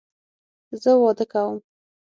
زه 0.81 0.91
واده 1.01 1.25
کوم 1.31 1.55